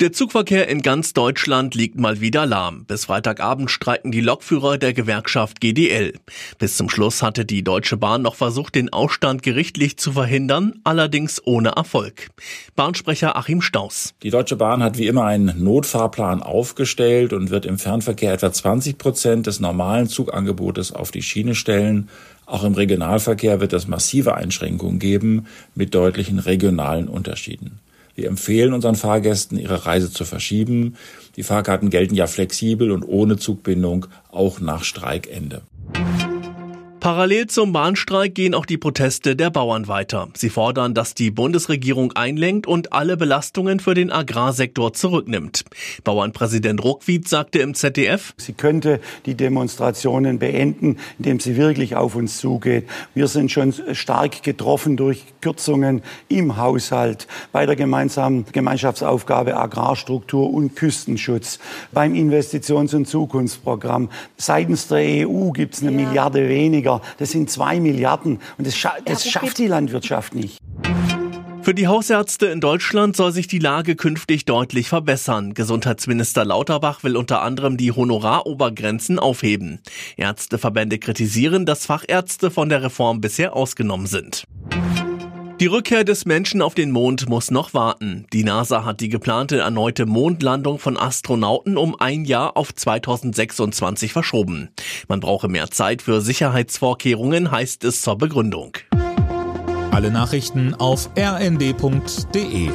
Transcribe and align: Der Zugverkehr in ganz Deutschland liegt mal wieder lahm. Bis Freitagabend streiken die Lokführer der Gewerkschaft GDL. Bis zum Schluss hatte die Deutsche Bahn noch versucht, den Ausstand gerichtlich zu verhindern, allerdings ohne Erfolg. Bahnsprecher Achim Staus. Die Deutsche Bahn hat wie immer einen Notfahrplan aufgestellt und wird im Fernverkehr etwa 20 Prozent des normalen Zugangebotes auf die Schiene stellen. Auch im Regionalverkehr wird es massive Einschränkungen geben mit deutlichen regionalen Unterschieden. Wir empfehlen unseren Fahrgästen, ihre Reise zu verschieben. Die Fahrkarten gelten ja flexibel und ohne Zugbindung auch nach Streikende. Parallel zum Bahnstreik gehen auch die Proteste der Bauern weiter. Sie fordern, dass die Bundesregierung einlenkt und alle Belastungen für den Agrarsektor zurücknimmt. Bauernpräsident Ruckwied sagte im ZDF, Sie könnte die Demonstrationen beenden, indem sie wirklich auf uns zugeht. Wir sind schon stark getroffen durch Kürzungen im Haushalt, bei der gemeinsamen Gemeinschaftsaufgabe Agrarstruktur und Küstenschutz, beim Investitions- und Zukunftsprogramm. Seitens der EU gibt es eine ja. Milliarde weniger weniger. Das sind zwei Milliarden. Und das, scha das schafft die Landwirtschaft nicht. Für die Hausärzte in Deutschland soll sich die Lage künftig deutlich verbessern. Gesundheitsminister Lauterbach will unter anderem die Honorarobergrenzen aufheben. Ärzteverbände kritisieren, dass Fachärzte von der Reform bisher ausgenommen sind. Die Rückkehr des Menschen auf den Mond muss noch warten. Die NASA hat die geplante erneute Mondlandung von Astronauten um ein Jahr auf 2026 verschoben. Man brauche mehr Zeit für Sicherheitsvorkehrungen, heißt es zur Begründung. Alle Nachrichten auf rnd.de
Der 0.00 0.12
Zugverkehr 0.12 0.68
in 0.68 0.82
ganz 0.82 1.12
Deutschland 1.12 1.74
liegt 1.74 1.98
mal 1.98 2.20
wieder 2.20 2.46
lahm. 2.46 2.84
Bis 2.84 3.06
Freitagabend 3.06 3.68
streiken 3.68 4.12
die 4.12 4.20
Lokführer 4.20 4.78
der 4.78 4.92
Gewerkschaft 4.92 5.60
GDL. 5.60 6.12
Bis 6.56 6.76
zum 6.76 6.88
Schluss 6.88 7.20
hatte 7.20 7.44
die 7.44 7.64
Deutsche 7.64 7.96
Bahn 7.96 8.22
noch 8.22 8.36
versucht, 8.36 8.76
den 8.76 8.92
Ausstand 8.92 9.42
gerichtlich 9.42 9.96
zu 9.96 10.12
verhindern, 10.12 10.74
allerdings 10.84 11.44
ohne 11.44 11.70
Erfolg. 11.70 12.28
Bahnsprecher 12.76 13.34
Achim 13.34 13.60
Staus. 13.60 14.14
Die 14.22 14.30
Deutsche 14.30 14.54
Bahn 14.54 14.84
hat 14.84 14.98
wie 14.98 15.08
immer 15.08 15.24
einen 15.24 15.64
Notfahrplan 15.64 16.44
aufgestellt 16.44 17.32
und 17.32 17.50
wird 17.50 17.66
im 17.66 17.76
Fernverkehr 17.76 18.34
etwa 18.34 18.52
20 18.52 18.98
Prozent 18.98 19.48
des 19.48 19.58
normalen 19.58 20.06
Zugangebotes 20.06 20.92
auf 20.92 21.10
die 21.10 21.22
Schiene 21.22 21.56
stellen. 21.56 22.08
Auch 22.46 22.62
im 22.62 22.74
Regionalverkehr 22.74 23.60
wird 23.60 23.72
es 23.72 23.88
massive 23.88 24.36
Einschränkungen 24.36 25.00
geben 25.00 25.46
mit 25.74 25.92
deutlichen 25.92 26.38
regionalen 26.38 27.08
Unterschieden. 27.08 27.80
Wir 28.18 28.26
empfehlen 28.26 28.72
unseren 28.72 28.96
Fahrgästen, 28.96 29.60
ihre 29.60 29.86
Reise 29.86 30.10
zu 30.10 30.24
verschieben. 30.24 30.96
Die 31.36 31.44
Fahrkarten 31.44 31.88
gelten 31.88 32.16
ja 32.16 32.26
flexibel 32.26 32.90
und 32.90 33.04
ohne 33.04 33.36
Zugbindung 33.36 34.06
auch 34.32 34.58
nach 34.58 34.82
Streikende. 34.82 35.62
Parallel 37.00 37.46
zum 37.46 37.72
Bahnstreik 37.72 38.34
gehen 38.34 38.54
auch 38.54 38.66
die 38.66 38.76
Proteste 38.76 39.36
der 39.36 39.50
Bauern 39.50 39.86
weiter. 39.86 40.28
Sie 40.34 40.50
fordern, 40.50 40.94
dass 40.94 41.14
die 41.14 41.30
Bundesregierung 41.30 42.12
einlenkt 42.12 42.66
und 42.66 42.92
alle 42.92 43.16
Belastungen 43.16 43.78
für 43.78 43.94
den 43.94 44.10
Agrarsektor 44.10 44.92
zurücknimmt. 44.92 45.64
Bauernpräsident 46.02 46.82
Ruckwied 46.82 47.28
sagte 47.28 47.60
im 47.60 47.74
ZDF, 47.74 48.34
Sie 48.36 48.52
könnte 48.52 49.00
die 49.26 49.34
Demonstrationen 49.34 50.40
beenden, 50.40 50.98
indem 51.18 51.38
sie 51.38 51.56
wirklich 51.56 51.94
auf 51.94 52.16
uns 52.16 52.38
zugeht. 52.38 52.88
Wir 53.14 53.28
sind 53.28 53.52
schon 53.52 53.72
stark 53.92 54.42
getroffen 54.42 54.96
durch 54.96 55.24
Kürzungen 55.40 56.02
im 56.28 56.56
Haushalt, 56.56 57.28
bei 57.52 57.64
der 57.64 57.76
gemeinsamen 57.76 58.44
Gemeinschaftsaufgabe 58.50 59.56
Agrarstruktur 59.56 60.52
und 60.52 60.74
Küstenschutz, 60.74 61.60
beim 61.92 62.14
Investitions- 62.14 62.94
und 62.94 63.06
Zukunftsprogramm. 63.06 64.10
Seitens 64.36 64.88
der 64.88 65.28
EU 65.28 65.50
gibt 65.52 65.74
es 65.74 65.82
eine 65.82 65.92
ja. 65.92 66.08
Milliarde 66.08 66.48
weniger 66.48 66.87
weniger. 66.88 67.00
Das 67.18 67.30
sind 67.30 67.50
zwei 67.50 67.80
Milliarden. 67.80 68.40
Und 68.56 68.66
das, 68.66 68.76
scha 68.76 68.94
das 69.04 69.28
schafft 69.28 69.58
die 69.58 69.66
Landwirtschaft 69.66 70.34
nicht. 70.34 70.58
Für 71.62 71.74
die 71.74 71.86
Hausärzte 71.86 72.46
in 72.46 72.62
Deutschland 72.62 73.14
soll 73.14 73.30
sich 73.30 73.46
die 73.46 73.58
Lage 73.58 73.94
künftig 73.94 74.46
deutlich 74.46 74.88
verbessern. 74.88 75.52
Gesundheitsminister 75.52 76.46
Lauterbach 76.46 77.04
will 77.04 77.14
unter 77.14 77.42
anderem 77.42 77.76
die 77.76 77.92
Honorarobergrenzen 77.92 79.18
aufheben. 79.18 79.80
Ärzteverbände 80.16 80.98
kritisieren, 80.98 81.66
dass 81.66 81.84
Fachärzte 81.84 82.50
von 82.50 82.70
der 82.70 82.82
Reform 82.82 83.20
bisher 83.20 83.54
ausgenommen 83.54 84.06
sind. 84.06 84.44
Die 85.60 85.66
Rückkehr 85.66 86.04
des 86.04 86.24
Menschen 86.24 86.62
auf 86.62 86.76
den 86.76 86.92
Mond 86.92 87.28
muss 87.28 87.50
noch 87.50 87.74
warten. 87.74 88.26
Die 88.32 88.44
NASA 88.44 88.84
hat 88.84 89.00
die 89.00 89.08
geplante 89.08 89.58
erneute 89.58 90.06
Mondlandung 90.06 90.78
von 90.78 90.96
Astronauten 90.96 91.76
um 91.76 91.98
ein 91.98 92.24
Jahr 92.24 92.56
auf 92.56 92.72
2026 92.72 94.12
verschoben. 94.12 94.68
Man 95.08 95.18
brauche 95.18 95.48
mehr 95.48 95.68
Zeit 95.68 96.00
für 96.00 96.20
Sicherheitsvorkehrungen, 96.20 97.50
heißt 97.50 97.82
es 97.82 98.02
zur 98.02 98.16
Begründung. 98.16 98.76
Alle 99.90 100.12
Nachrichten 100.12 100.74
auf 100.74 101.10
rnd.de 101.18 102.70